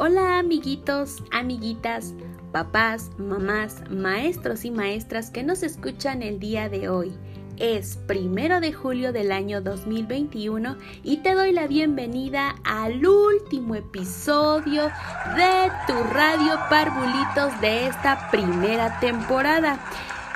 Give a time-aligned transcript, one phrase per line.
[0.00, 2.14] Hola amiguitos, amiguitas,
[2.52, 7.18] papás, mamás, maestros y maestras que nos escuchan el día de hoy.
[7.56, 14.84] Es primero de julio del año 2021 y te doy la bienvenida al último episodio
[14.84, 19.80] de tu radio Parvulitos de esta primera temporada.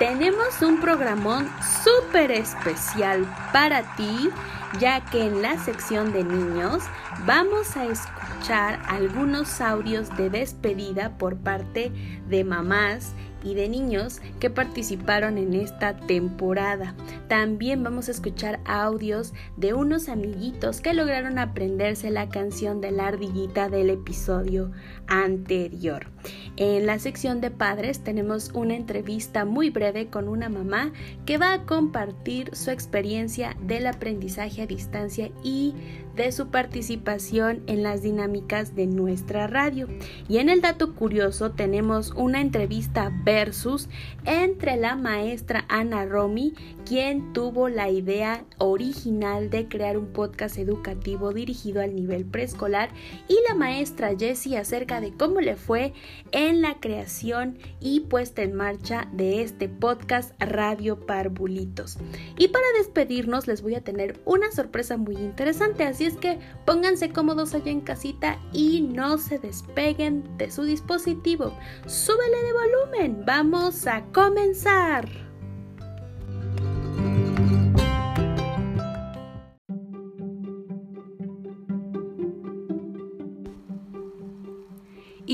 [0.00, 1.48] Tenemos un programón
[1.84, 4.28] súper especial para ti,
[4.80, 6.82] ya que en la sección de niños
[7.26, 11.92] vamos a escuchar algunos audios de despedida por parte
[12.28, 13.12] de mamás
[13.44, 16.94] y de niños que participaron en esta temporada.
[17.28, 23.08] También vamos a escuchar audios de unos amiguitos que lograron aprenderse la canción de la
[23.08, 24.70] ardillita del episodio
[25.08, 26.11] anterior.
[26.56, 30.92] En la sección de padres tenemos una entrevista muy breve con una mamá
[31.24, 35.74] que va a compartir su experiencia del aprendizaje a distancia y
[36.14, 39.88] de su participación en las dinámicas de nuestra radio.
[40.28, 43.88] Y en el dato curioso tenemos una entrevista versus
[44.24, 51.32] entre la maestra Ana Romy, quien tuvo la idea original de crear un podcast educativo
[51.32, 52.90] dirigido al nivel preescolar,
[53.28, 55.92] y la maestra Jessie acerca de cómo le fue
[56.32, 61.98] en la creación y puesta en marcha de este podcast Radio Parvulitos.
[62.36, 67.10] Y para despedirnos les voy a tener una sorpresa muy interesante, así es que pónganse
[67.10, 71.56] cómodos allá en casita y no se despeguen de su dispositivo.
[71.86, 75.31] Súbele de volumen, vamos a comenzar.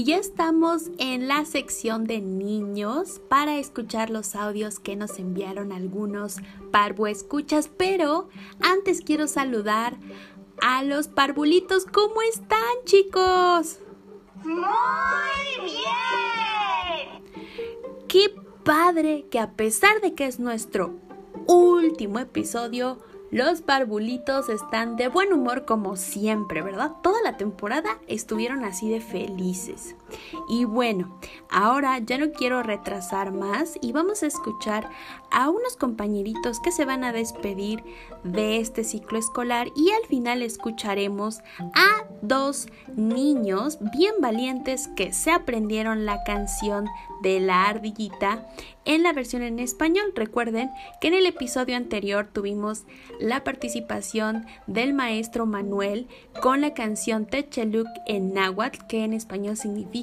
[0.09, 6.37] Ya estamos en la sección de niños para escuchar los audios que nos enviaron algunos
[6.70, 9.98] parvo escuchas, pero antes quiero saludar
[10.62, 11.84] a los parvulitos.
[11.84, 13.81] ¿Cómo están, chicos?
[14.42, 14.62] Muy
[15.61, 15.77] bien.
[18.08, 20.95] Qué padre que a pesar de que es nuestro
[21.47, 22.98] último episodio,
[23.30, 26.92] los barbulitos están de buen humor como siempre, ¿verdad?
[27.02, 29.94] Toda la temporada estuvieron así de felices.
[30.48, 31.19] Y bueno,
[31.51, 34.89] ahora ya no quiero retrasar más y vamos a escuchar
[35.30, 37.85] a unos compañeritos que se van a despedir
[38.24, 41.39] de este ciclo escolar y al final escucharemos
[41.74, 46.86] a dos niños bien valientes que se aprendieron la canción
[47.23, 48.47] de la ardillita
[48.85, 50.13] en la versión en español.
[50.14, 50.70] Recuerden
[51.01, 52.85] que en el episodio anterior tuvimos
[53.20, 56.08] la participación del maestro Manuel
[56.41, 59.98] con la canción Techeluc en náhuatl, que en español significa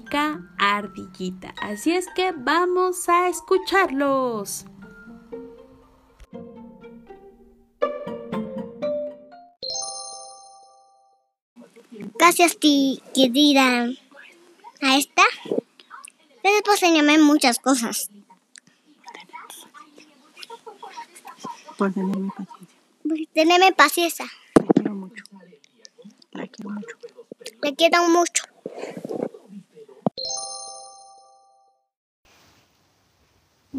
[0.57, 1.53] ardillita.
[1.61, 4.65] Así es que vamos a escucharlos.
[12.17, 13.89] Gracias, querida.
[14.81, 15.23] A esta.
[16.43, 18.09] Después puedo enseñarme muchas cosas.
[21.77, 22.67] Por tenerme paciencia.
[23.03, 24.25] Por tenerme paciencia.
[24.55, 25.23] La quiero mucho.
[26.31, 26.97] La quiero mucho.
[27.61, 28.43] Le quiero mucho.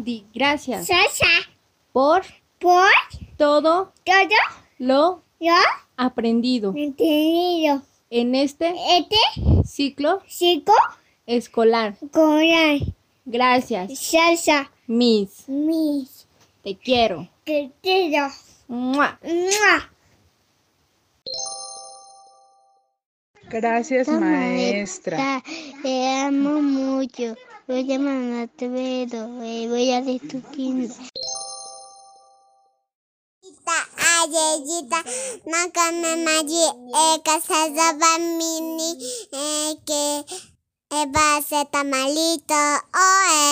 [0.03, 1.25] Di gracias Sasa.
[1.91, 2.21] por
[2.59, 2.87] Por
[3.37, 4.35] todo todo
[4.77, 5.53] lo yo
[5.95, 7.81] aprendido entendido.
[8.09, 9.15] en este Este
[9.65, 10.73] ciclo chico
[11.25, 11.95] escolar.
[12.01, 12.79] la
[13.25, 14.71] Gracias, salsa.
[14.87, 15.47] Miss.
[15.49, 16.27] Mis
[16.63, 17.27] Te quiero.
[17.43, 18.33] queridos.
[18.67, 19.19] ¡Mua!
[19.23, 19.91] ¡Mua!
[23.49, 25.41] Gracias, maestra.
[25.81, 27.35] Te amo mucho.
[27.67, 29.27] Voy a mamá te veo.
[29.27, 30.95] Voy a de tu quinto.
[34.17, 35.03] Ayeyita,
[35.45, 36.63] nakame maji
[37.11, 38.89] eka sazaba mini
[39.85, 40.23] que
[40.99, 42.63] eba se tamalito
[43.09, 43.45] oe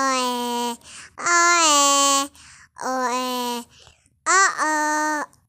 [0.00, 0.76] oe
[1.38, 2.30] oe
[2.90, 3.64] oe
[4.26, 5.39] oh oh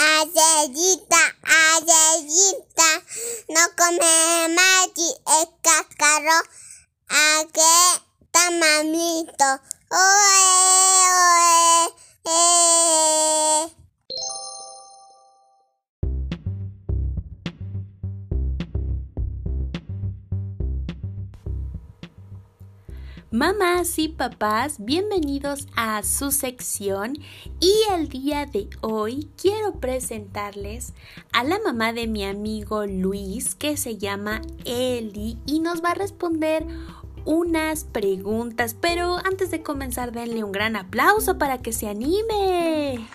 [0.00, 1.22] Ayeyita,
[1.60, 2.90] ayeyita,
[3.52, 6.38] no come maji el cascaro,
[7.08, 7.74] a que
[8.32, 9.50] tamalito,
[9.90, 10.40] oe,
[11.20, 11.94] oe,
[12.24, 13.79] eh.
[23.32, 27.16] Mamás y papás, bienvenidos a su sección
[27.60, 30.94] y el día de hoy quiero presentarles
[31.32, 35.94] a la mamá de mi amigo Luis que se llama Eli y nos va a
[35.94, 36.66] responder
[37.24, 43.06] unas preguntas, pero antes de comenzar denle un gran aplauso para que se anime.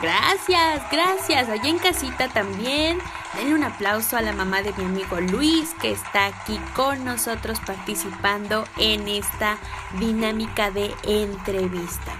[0.00, 1.48] Gracias, gracias.
[1.48, 2.98] Allá en casita también.
[3.34, 7.58] Denle un aplauso a la mamá de mi amigo Luis que está aquí con nosotros
[7.66, 9.58] participando en esta
[9.98, 12.12] dinámica de entrevista.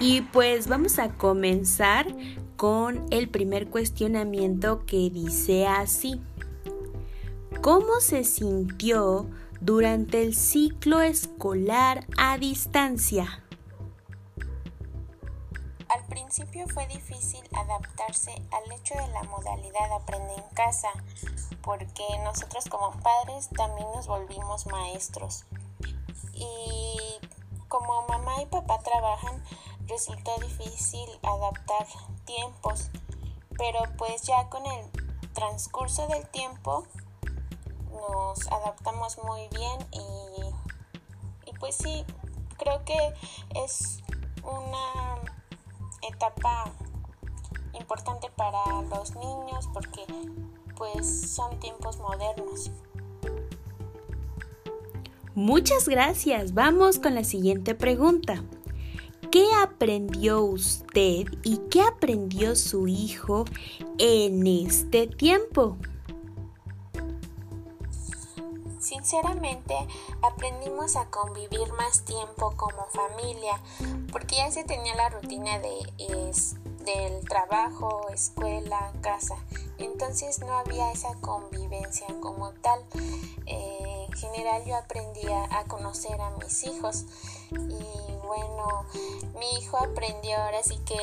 [0.00, 2.06] Y pues vamos a comenzar
[2.56, 6.20] con el primer cuestionamiento que dice así.
[7.60, 9.30] ¿Cómo se sintió
[9.60, 13.44] durante el ciclo escolar a distancia?
[15.90, 20.88] Al principio fue difícil adaptarse al hecho de la modalidad aprende en casa,
[21.62, 25.46] porque nosotros como padres también nos volvimos maestros.
[26.32, 26.96] Y
[27.66, 29.42] como mamá y papá trabajan,
[29.88, 31.84] resultó difícil adaptar
[32.24, 32.92] tiempos,
[33.58, 34.90] pero pues ya con el
[35.32, 36.86] transcurso del tiempo
[37.90, 42.04] nos adaptamos muy bien y, y pues sí,
[42.58, 42.96] creo que
[43.56, 44.04] es
[44.44, 45.20] una
[46.08, 46.70] etapa
[47.78, 50.04] importante para los niños porque
[50.76, 52.70] pues son tiempos modernos.
[55.34, 56.54] Muchas gracias.
[56.54, 58.42] Vamos con la siguiente pregunta.
[59.30, 63.44] ¿Qué aprendió usted y qué aprendió su hijo
[63.98, 65.76] en este tiempo?
[68.80, 69.76] Sinceramente,
[70.22, 73.60] aprendimos a convivir más tiempo como familia,
[74.10, 75.80] porque ya se tenía la rutina de,
[76.84, 79.36] del trabajo, escuela, casa.
[79.78, 82.82] Entonces no había esa convivencia como tal.
[83.46, 87.04] Eh, en general yo aprendía a conocer a mis hijos
[87.50, 88.84] y bueno,
[89.38, 90.98] mi hijo aprendió ahora sí que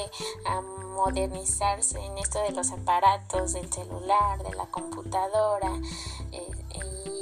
[0.46, 5.72] a modernizarse en esto de los aparatos, del celular, de la computadora.
[6.32, 7.17] Eh, y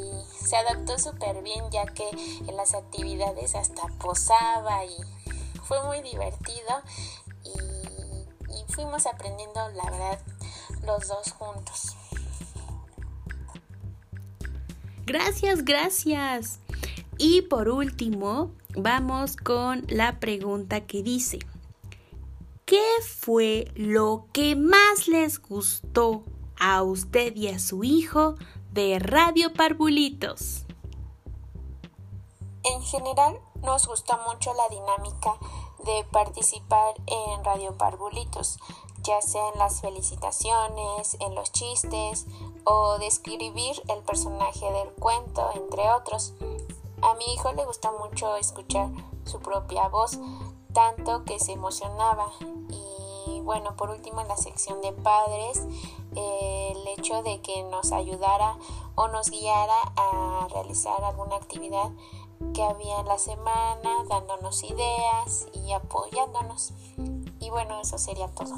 [0.46, 4.96] se adaptó súper bien ya que en las actividades hasta posaba y
[5.64, 6.82] fue muy divertido
[7.44, 10.20] y, y fuimos aprendiendo la verdad
[10.86, 11.96] los dos juntos.
[15.06, 16.60] Gracias, gracias.
[17.18, 21.40] Y por último, vamos con la pregunta que dice,
[22.66, 26.24] ¿qué fue lo que más les gustó
[26.60, 28.36] a usted y a su hijo
[28.76, 30.66] de Radio Parvulitos?
[32.64, 35.34] En general, nos gustó mucho la dinámica
[35.86, 38.60] de participar en Radio Parvulitos,
[39.02, 42.26] ya sea en las felicitaciones, en los chistes
[42.66, 46.34] o describir el personaje del cuento, entre otros.
[47.02, 48.90] A mi hijo le gusta mucho escuchar
[49.24, 50.20] su propia voz,
[50.74, 52.30] tanto que se emocionaba.
[52.42, 52.95] Y
[53.44, 55.66] bueno, por último en la sección de padres,
[56.16, 58.58] el hecho de que nos ayudara
[58.96, 61.92] o nos guiara a realizar alguna actividad
[62.54, 66.74] que había en la semana, dándonos ideas y apoyándonos.
[67.40, 68.56] Y bueno, eso sería todo.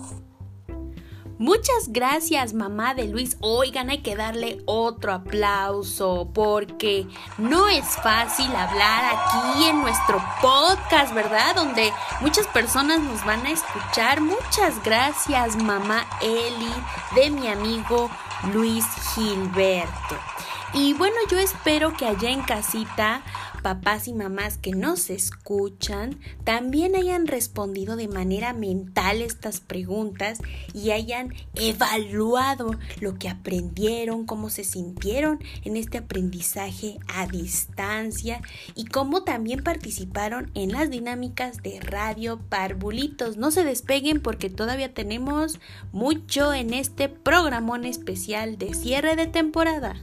[1.39, 3.37] Muchas gracias, mamá de Luis.
[3.41, 7.05] Oigan, hay que darle otro aplauso porque
[7.37, 11.55] no es fácil hablar aquí en nuestro podcast, ¿verdad?
[11.55, 14.19] Donde muchas personas nos van a escuchar.
[14.19, 16.73] Muchas gracias, mamá Eli,
[17.13, 18.09] de mi amigo
[18.51, 20.36] Luis Gilberto.
[20.73, 23.23] Y bueno, yo espero que allá en casita
[23.67, 30.39] papás y mamás que nos escuchan también hayan respondido de manera mental estas preguntas
[30.73, 38.41] y hayan evaluado lo que aprendieron, cómo se sintieron en este aprendizaje a distancia
[38.75, 43.37] y cómo también participaron en las dinámicas de Radio Parvulitos.
[43.37, 45.59] No se despeguen porque todavía tenemos
[45.91, 49.95] mucho en este programón especial de cierre de temporada.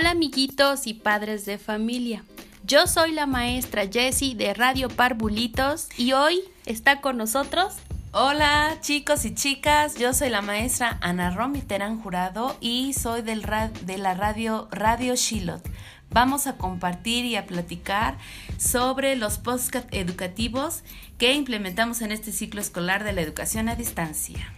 [0.00, 2.24] Hola amiguitos y padres de familia.
[2.64, 7.74] Yo soy la maestra Jessie de Radio Parvulitos y hoy está con nosotros.
[8.12, 13.44] Hola chicos y chicas, yo soy la maestra Ana Romy Terán Jurado y soy del
[13.82, 15.68] de la radio Radio Shilot.
[16.08, 18.16] Vamos a compartir y a platicar
[18.56, 20.82] sobre los podcast educativos
[21.18, 24.50] que implementamos en este ciclo escolar de la educación a distancia.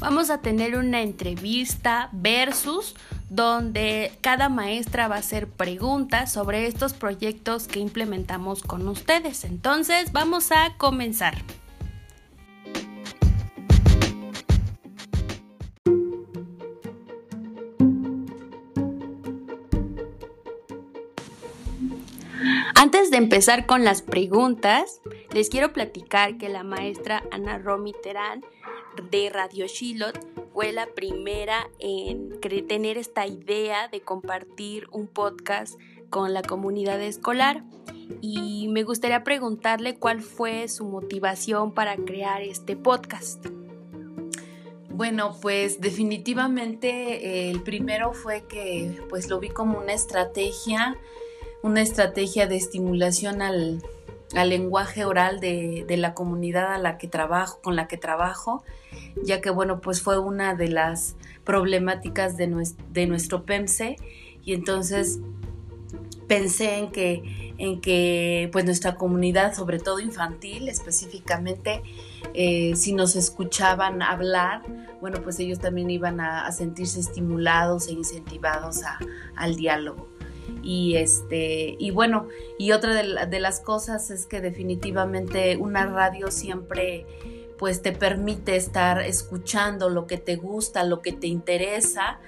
[0.00, 2.94] Vamos a tener una entrevista versus
[3.30, 9.44] donde cada maestra va a hacer preguntas sobre estos proyectos que implementamos con ustedes.
[9.44, 11.34] Entonces, vamos a comenzar.
[22.80, 25.00] Antes de empezar con las preguntas,
[25.32, 28.44] les quiero platicar que la maestra Ana Romy Terán
[29.10, 30.16] de Radio Shilot
[30.52, 35.76] fue la primera en tener esta idea de compartir un podcast
[36.08, 37.64] con la comunidad escolar
[38.20, 43.44] y me gustaría preguntarle cuál fue su motivación para crear este podcast.
[44.88, 50.96] Bueno, pues definitivamente eh, el primero fue que pues lo vi como una estrategia,
[51.68, 53.82] una estrategia de estimulación al,
[54.32, 58.64] lenguaje oral de, la comunidad a la que trabajo, con la que trabajo,
[59.22, 63.96] ya que bueno, pues fue una de las problemáticas de, nuestro, PEMSE
[64.44, 65.20] y entonces
[66.26, 71.82] pensé en que, en que pues nuestra comunidad, sobre todo infantil específicamente,
[72.32, 74.62] eh, si nos escuchaban hablar,
[75.02, 78.80] bueno, pues ellos también iban a, sentirse estimulados e incentivados
[79.36, 80.17] al diálogo.
[80.62, 82.28] Y este, y bueno,
[82.58, 87.06] y otra de, de las cosas es que definitivamente una radio siempre
[87.58, 92.18] pues te permite estar escuchando lo que te gusta, lo que te interesa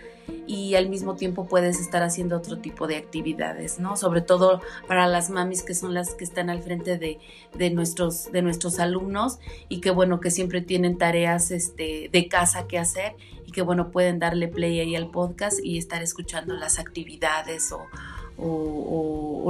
[0.47, 3.97] y al mismo tiempo puedes estar haciendo otro tipo de actividades, ¿no?
[3.97, 8.43] Sobre todo para las mamis que son las que están al frente de, nuestros, de
[8.43, 13.15] nuestros alumnos y que bueno, que siempre tienen tareas este, de casa que hacer
[13.47, 17.87] y que bueno, pueden darle play ahí al podcast y estar escuchando las actividades o,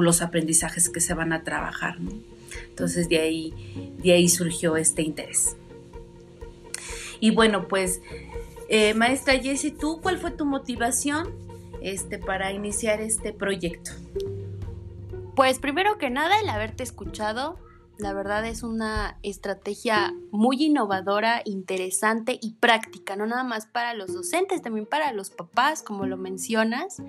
[0.00, 2.10] los aprendizajes que se van a trabajar, ¿no?
[2.70, 5.56] Entonces de ahí, de ahí surgió este interés.
[7.20, 8.00] Y bueno, pues
[8.68, 11.28] eh, maestra Jessie, ¿tú cuál fue tu motivación
[11.82, 13.92] este, para iniciar este proyecto?
[15.36, 17.58] Pues primero que nada, el haberte escuchado,
[17.98, 24.14] la verdad es una estrategia muy innovadora, interesante y práctica, no nada más para los
[24.14, 27.02] docentes, también para los papás, como lo mencionas.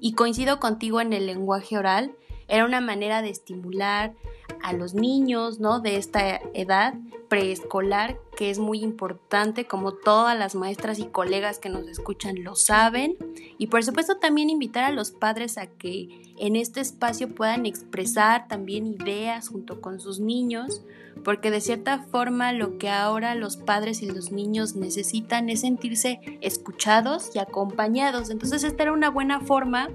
[0.00, 2.12] Y coincido contigo en el lenguaje oral,
[2.48, 4.14] era una manera de estimular
[4.62, 5.80] a los niños, ¿no?
[5.80, 6.94] De esta edad
[7.32, 12.56] preescolar, que es muy importante, como todas las maestras y colegas que nos escuchan lo
[12.56, 13.16] saben.
[13.56, 18.48] Y por supuesto también invitar a los padres a que en este espacio puedan expresar
[18.48, 20.82] también ideas junto con sus niños,
[21.24, 26.20] porque de cierta forma lo que ahora los padres y los niños necesitan es sentirse
[26.42, 28.28] escuchados y acompañados.
[28.28, 29.88] Entonces esta era una buena forma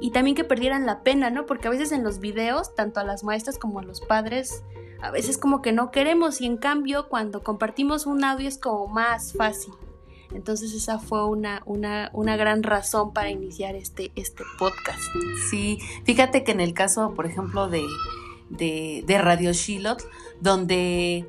[0.00, 1.46] y también que perdieran la pena, ¿no?
[1.46, 4.62] Porque a veces en los videos, tanto a las maestras como a los padres,
[5.00, 8.86] a veces como que no queremos y en cambio cuando compartimos un audio es como
[8.86, 9.74] más fácil.
[10.34, 15.00] Entonces esa fue una, una, una, gran razón para iniciar este, este podcast.
[15.50, 17.84] Sí, fíjate que en el caso, por ejemplo, de,
[18.50, 20.02] de, Radio Shilot,
[20.40, 21.26] donde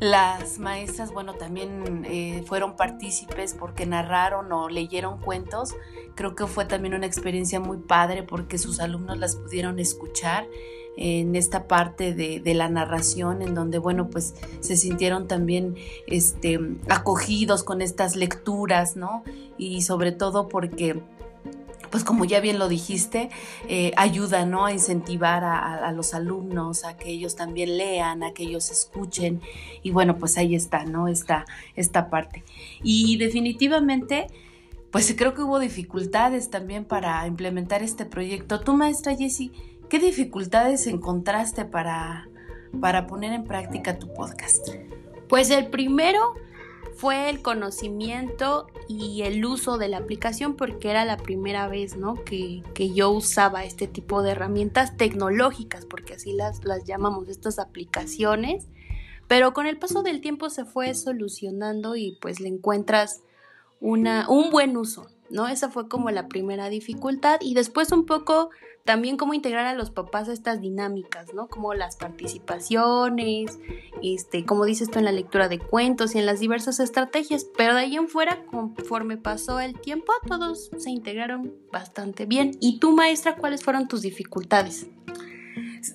[0.00, 5.74] las maestras, bueno, también eh, fueron partícipes porque narraron o leyeron cuentos.
[6.14, 10.46] Creo que fue también una experiencia muy padre porque sus alumnos las pudieron escuchar
[10.96, 15.74] en esta parte de, la narración en donde bueno pues se sintieron también
[16.06, 19.24] este acogidos con estas lecturas no
[19.58, 21.02] y sobre todo porque
[21.94, 23.30] pues como ya bien lo dijiste,
[23.68, 24.64] eh, ayuda ¿no?
[24.64, 29.40] a incentivar a, los alumnos a que ellos también lean, a que ellos escuchen.
[29.84, 31.06] Y bueno, pues ahí está, ¿no?
[31.06, 31.44] Esta,
[31.76, 32.42] esta parte.
[32.82, 34.26] Y definitivamente,
[34.90, 38.58] pues creo que hubo dificultades también para implementar este proyecto.
[38.58, 39.52] Tú, maestra Jessie,
[39.94, 42.28] ¿qué dificultades encontraste para,
[42.80, 44.70] para poner en práctica tu podcast?
[45.28, 46.34] Pues el primero
[46.96, 52.16] fue el conocimiento y el uso de la aplicación porque era la primera vez ¿no?
[52.24, 58.66] que, yo usaba este tipo de herramientas tecnológicas, porque así las, las llamamos estas aplicaciones,
[59.28, 63.22] pero con el paso del tiempo se fue solucionando y pues le encuentras
[63.78, 65.46] una, un buen uso, ¿no?
[65.46, 68.50] Esa fue como la primera dificultad y después un poco
[68.84, 71.48] también cómo integrar a los papás a estas dinámicas, ¿no?
[71.48, 73.58] Como las participaciones,
[74.02, 77.74] este, como dices tú en la lectura de cuentos y en las diversas estrategias, pero
[77.74, 82.58] de ahí en fuera, conforme pasó el tiempo, todos se integraron bastante bien.
[82.60, 84.86] ¿Y tú, maestra, cuáles fueron tus dificultades?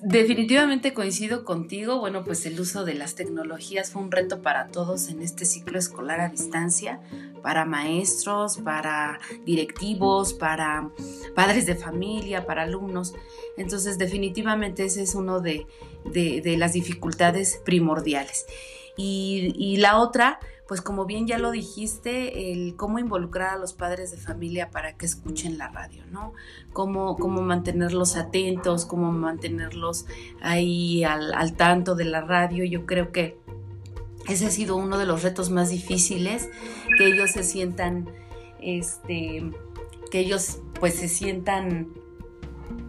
[0.02, 1.98] Definitivamente coincido contigo.
[1.98, 5.78] Bueno, pues el uso de las tecnologías fue un reto para todos en este ciclo
[5.78, 7.00] escolar a distancia,
[7.42, 10.90] para maestros, para directivos, para
[11.34, 13.14] padres de familia, para alumnos.
[13.56, 15.66] Entonces, definitivamente ese es uno de,
[16.56, 18.46] las dificultades primordiales.
[18.96, 20.40] Y la otra,
[20.70, 24.96] pues como bien ya lo dijiste, el cómo involucrar a los padres de familia para
[24.96, 26.32] que escuchen la radio, ¿no?
[26.72, 30.06] Cómo, cómo mantenerlos atentos, cómo mantenerlos
[30.40, 32.64] ahí al, tanto de la radio.
[32.64, 33.36] Yo creo que
[34.28, 36.48] ese ha sido uno de los retos más difíciles,
[36.96, 38.08] que ellos se sientan,
[38.60, 39.50] este,
[40.12, 41.88] que ellos pues se sientan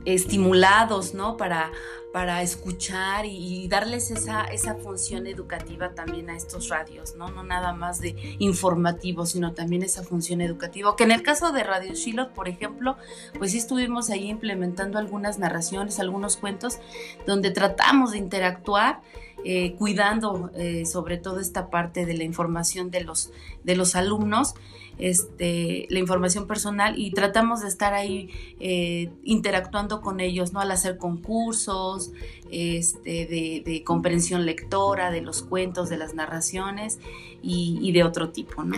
[0.06, 1.36] estimulados, ¿no?
[1.36, 1.72] Para,
[2.12, 7.30] para escuchar y, darles esa, esa función educativa también a estos radios, ¿no?
[7.30, 10.96] No nada más de informativo, sino también esa función educativa.
[10.96, 12.98] Que en el caso de Radio Shilot, por ejemplo,
[13.38, 16.80] pues sí estuvimos ahí implementando algunas narraciones, algunos cuentos,
[17.26, 19.02] donde tratamos de interactuar.
[19.44, 23.32] Eh, cuidando eh, sobre todo esta parte de la información de los,
[23.64, 24.54] de los alumnos
[25.02, 28.30] este, la información personal y tratamos de estar ahí
[28.60, 30.62] eh, interactuando con ellos, ¿no?
[30.62, 32.12] Al hacer concursos
[32.52, 33.26] este,
[33.66, 37.00] de, comprensión lectora, de los cuentos, de las narraciones
[37.42, 38.78] y, de otro tipo, ¿no?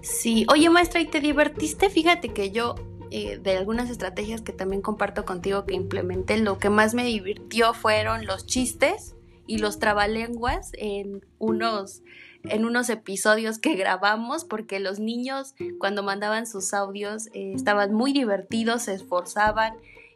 [0.00, 1.90] Sí, oye maestra, ¿y te divertiste?
[1.90, 2.76] Fíjate que yo
[3.10, 7.74] eh, de algunas estrategias que también comparto contigo que implementé, lo que más me divirtió
[7.74, 12.02] fueron los chistes y los trabalenguas en unos
[12.44, 18.12] en unos episodios que grabamos porque los niños cuando mandaban sus audios eh, estaban muy
[18.12, 19.74] divertidos, se esforzaban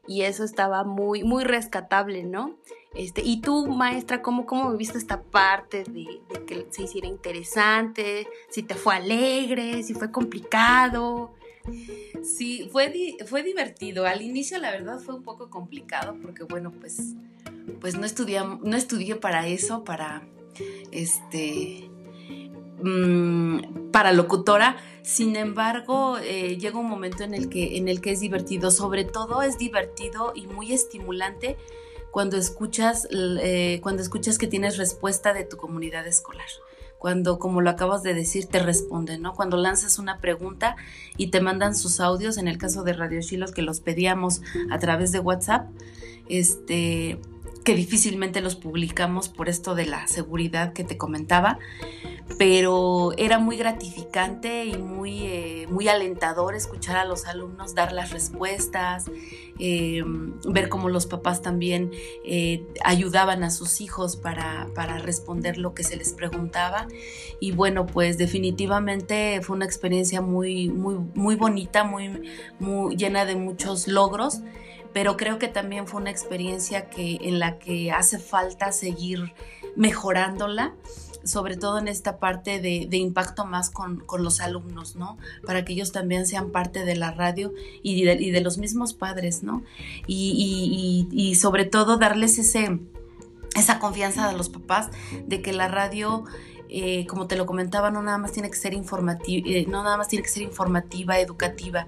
[0.09, 2.56] y eso estaba muy, muy rescatable, ¿no?
[2.95, 8.26] Este, y tú, maestra, ¿cómo, cómo viviste esta parte de, que se hiciera interesante?
[8.49, 11.35] Si te fue alegre, si fue complicado.
[12.23, 14.06] Sí, fue, fue divertido.
[14.06, 17.14] Al inicio, la verdad, fue un poco complicado porque, bueno, pues,
[17.80, 20.23] pues no, estudié, no estudié para eso, para,
[20.90, 21.90] este,
[22.83, 24.76] Mm, para locutora.
[25.02, 28.71] Sin embargo, eh, llega un momento en el, que, en el que es divertido.
[28.71, 31.56] Sobre todo es divertido y muy estimulante
[32.11, 36.47] cuando escuchas, eh, cuando escuchas que tienes respuesta de tu comunidad escolar.
[36.99, 39.35] Cuando, como lo acabas de decir, te responden, ¿no?
[39.35, 40.76] Cuando lanzas una pregunta
[41.16, 44.40] y te mandan sus audios, en el caso de Radio Shilos, que los pedíamos
[44.71, 45.68] a través de WhatsApp,
[46.28, 47.21] este,
[47.67, 51.59] que difícilmente los publicamos por esto de la seguridad que te comentaba,
[52.39, 58.13] pero era muy gratificante y muy, eh, muy alentador escuchar a los alumnos dar las
[58.13, 59.07] respuestas,
[59.59, 60.05] eh,
[60.45, 61.91] ver cómo los papás también
[62.25, 66.87] eh, ayudaban a sus hijos para, para, responder lo que se les preguntaba.
[67.41, 72.31] Y bueno, pues definitivamente fue una experiencia muy, muy, muy bonita, muy,
[72.61, 74.41] muy llena de muchos logros
[74.97, 79.35] pero creo que también fue una experiencia que, en la que hace falta seguir
[79.76, 80.73] mejorándola
[81.23, 85.19] sobre todo en esta parte de, impacto más con, los alumnos, ¿no?
[85.45, 89.63] Para que ellos también sean parte de la radio y de, los mismos padres, ¿no?
[90.06, 92.80] Y, sobre todo darles ese,
[93.54, 94.89] esa confianza a los papás
[95.26, 96.25] de que la radio
[96.69, 99.97] eh, como te lo comentaba, no nada más tiene que ser informativa, eh, no nada
[99.97, 101.87] más tiene que ser informativa, educativa,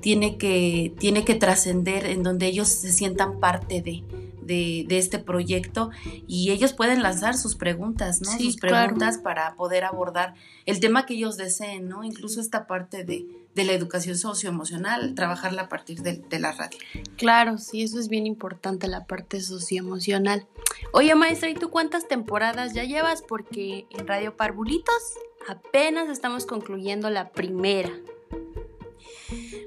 [0.00, 4.02] tiene que, tiene que trascender en donde ellos se sientan parte de,
[4.50, 5.90] de, este proyecto
[6.26, 8.30] y ellos pueden lanzar sus preguntas, ¿no?
[8.36, 10.34] sus preguntas para poder abordar
[10.66, 12.02] el tema que ellos deseen, ¿no?
[12.02, 16.78] Incluso esta parte de, de la educación socioemocional, trabajarla a partir de, de, la radio.
[17.16, 20.46] Claro, sí, eso es bien importante, la parte socioemocional.
[20.92, 23.22] Oye, maestra, ¿y tú cuántas temporadas ya llevas?
[23.22, 25.02] Porque en Radio Parvulitos
[25.48, 27.90] apenas estamos concluyendo la primera.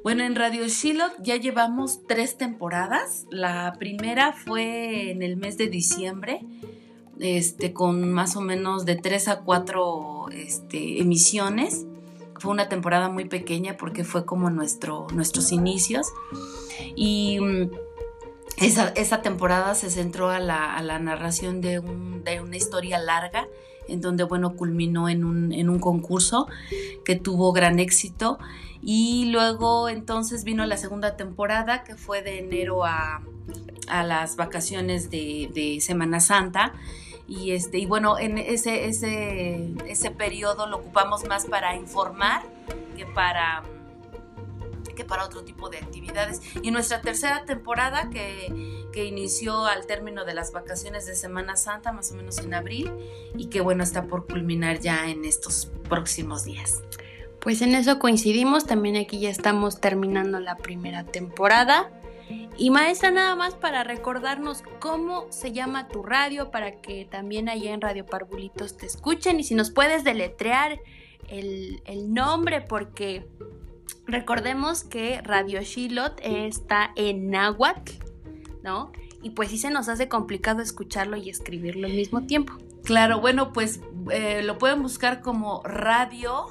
[0.03, 3.25] Bueno, en Radio Shiloh ya llevamos tres temporadas.
[3.31, 6.41] La primera fue en el mes de diciembre,
[7.21, 11.85] este, con más o menos de tres a cuatro este, emisiones.
[12.37, 16.07] Fue una temporada muy pequeña porque fue como nuestro, nuestros inicios.
[16.97, 17.71] Y mm,
[18.57, 23.47] esa, temporada se centró a la, narración de, de una historia larga
[23.87, 26.47] en donde, bueno, culminó en un, en un concurso
[27.05, 28.39] que tuvo gran éxito.
[28.81, 33.21] Y luego entonces vino la segunda temporada, que fue de enero a,
[33.87, 36.73] a las vacaciones de, de, Semana Santa.
[37.27, 42.43] Y, este, y bueno, en ese, ese, ese periodo lo ocupamos más para informar
[42.97, 43.63] que para
[44.93, 46.41] que para otro tipo de actividades.
[46.61, 51.91] Y nuestra tercera temporada, que, que, inició al término de las vacaciones de Semana Santa,
[51.91, 52.91] más o menos en abril,
[53.37, 56.81] y que bueno, está por culminar ya en estos próximos días.
[57.39, 61.91] Pues en eso coincidimos, también aquí ya estamos terminando la primera temporada.
[62.57, 67.73] Y maestra, nada más para recordarnos cómo se llama tu radio, para que también allá
[67.73, 70.79] en Radio Parvulitos te escuchen y si nos puedes deletrear
[71.27, 73.27] el, el nombre, porque
[74.05, 77.93] Recordemos que Radio Shilot está en náhuatl,
[78.63, 78.91] ¿no?
[79.21, 82.53] Y pues sí se nos hace complicado escucharlo y escribirlo al mismo tiempo.
[82.83, 83.79] Claro, bueno, pues
[84.11, 86.47] eh, lo pueden buscar como Radio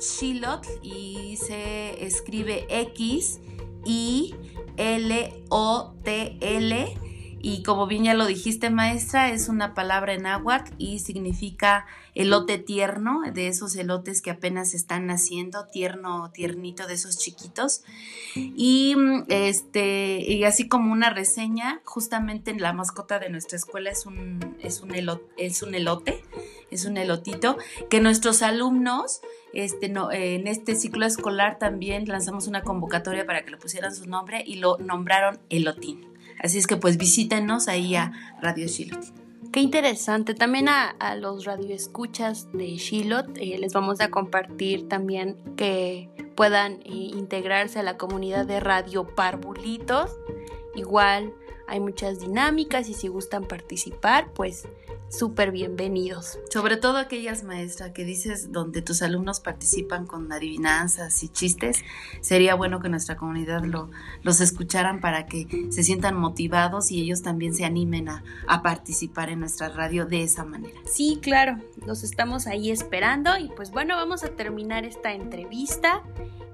[0.00, 3.40] Shilot y se escribe X
[3.84, 4.34] I
[4.78, 6.98] L O T L
[7.44, 12.56] y como bien ya lo dijiste maestra, es una palabra en náhuatl y significa elote
[12.56, 17.84] tierno, de esos elotes que apenas están naciendo, tierno, tiernito, de esos chiquitos.
[18.34, 18.96] Y
[19.28, 24.80] este, y así como una reseña, justamente la mascota de nuestra escuela es un, es
[24.80, 24.94] un,
[25.36, 26.24] es un elote,
[26.70, 27.58] es un elotito,
[27.90, 29.20] que nuestros alumnos
[29.52, 34.06] este, no, en este ciclo escolar también lanzamos una convocatoria para que le pusieran su
[34.06, 36.13] nombre y lo nombraron Elotín.
[36.40, 39.24] Así es que pues visítenos ahí a Radio Shilot.
[39.54, 40.34] Qué interesante.
[40.34, 46.90] También a, los radioescuchas de Shilot eh, les vamos a compartir también que puedan eh,
[46.92, 50.10] integrarse a la comunidad de Radio Parvulitos.
[50.74, 51.32] Igual
[51.68, 54.66] hay muchas dinámicas y si gustan participar, pues
[55.18, 56.38] súper bienvenidos.
[56.50, 61.82] Sobre todo aquellas maestras que dices donde tus alumnos participan con adivinanzas y chistes,
[62.20, 63.90] sería bueno que nuestra comunidad lo,
[64.22, 69.30] los escucharan para que se sientan motivados y ellos también se animen a, a participar
[69.30, 70.80] en nuestra radio de esa manera.
[70.84, 76.02] Sí, claro, los estamos ahí esperando y pues bueno, vamos a terminar esta entrevista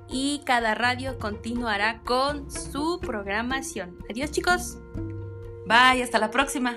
[0.08, 3.96] y cada radio continuará con su programación.
[4.10, 4.78] Adiós chicos.
[5.66, 6.76] Bye, hasta la próxima.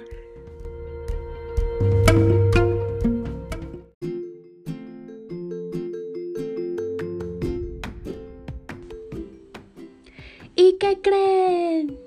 [10.83, 11.97] Qué creen?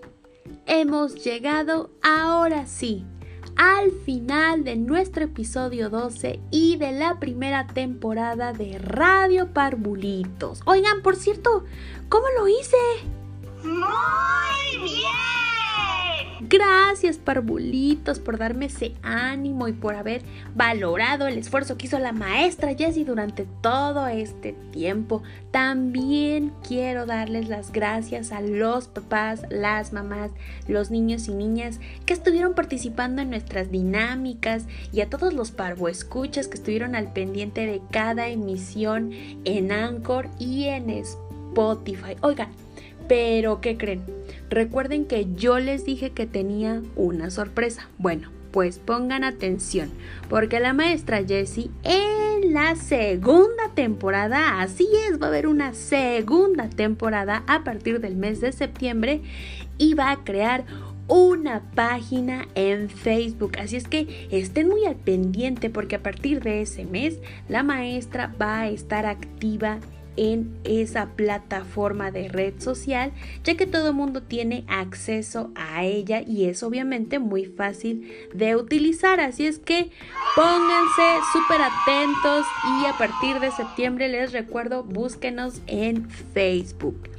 [0.67, 3.07] Hemos llegado ahora sí
[3.57, 10.61] al final de nuestro episodio 12 y de la primera temporada de Radio Parbulitos.
[10.67, 11.65] Oigan, por cierto,
[12.11, 12.77] ¿cómo lo hice?
[13.63, 15.56] Muy bien.
[16.49, 20.23] Gracias, parvulitos, por darme ese ánimo y por haber
[20.55, 25.25] valorado el esfuerzo que hizo la maestra Jessie durante todo este tiempo.
[25.51, 30.31] También quiero darles las gracias a los papás, las mamás,
[30.69, 36.47] los niños y niñas que estuvieron participando en nuestras dinámicas y a todos los parvoescuchas
[36.47, 39.11] que estuvieron al pendiente de cada emisión
[39.45, 42.17] en Anchor y en Spotify.
[42.21, 42.51] Oigan,
[43.09, 44.03] pero ¿qué creen?
[44.51, 47.89] Recuerden que yo les dije que tenía una sorpresa.
[47.99, 49.91] Bueno, pues pongan atención,
[50.31, 56.71] porque la maestra Jessie en la segunda temporada, así es, va a haber una segunda
[56.71, 59.21] temporada a partir del mes de septiembre
[59.79, 60.65] y va a crear
[61.09, 63.59] una página en Facebook.
[63.59, 68.33] Así es que estén muy al pendiente porque a partir de ese mes la maestra
[68.41, 69.79] va a estar activa
[70.17, 73.13] en esa plataforma de red social,
[73.45, 78.57] ya que todo el mundo tiene acceso a ella y es obviamente muy fácil de
[78.57, 79.21] utilizar.
[79.21, 79.91] Así es que
[80.35, 82.47] pónganse súper atentos
[82.81, 87.16] y a partir de septiembre les recuerdo, búsquenos en Facebook.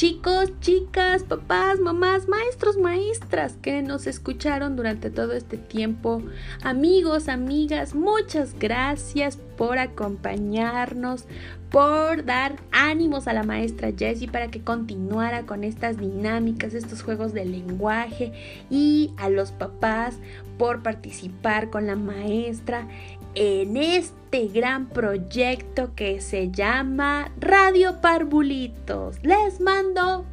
[0.00, 6.22] Chicos, chicas, papás, mamás, maestros, maestras que nos escucharon durante todo este tiempo,
[6.62, 11.26] amigos, amigas, muchas gracias por acompañarnos,
[11.70, 17.34] por dar ánimos a la maestra Jessie para que continuara con estas dinámicas, estos juegos
[17.34, 18.32] de lenguaje
[18.70, 20.16] y a los papás
[20.56, 22.88] por participar con la maestra
[23.34, 29.16] en este gran proyecto que se llama Radio Parvulitos.
[29.22, 30.24] Les mando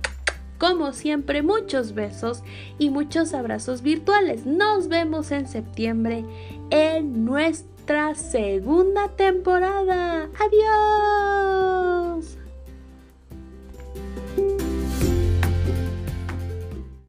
[0.58, 2.42] como siempre, muchos besos
[2.80, 4.48] y muchos abrazos virtuales.
[4.48, 6.26] Nos vemos en septiembre
[6.72, 7.78] en nuestro
[8.16, 10.30] segunda temporada.
[10.38, 12.37] ¡Adiós!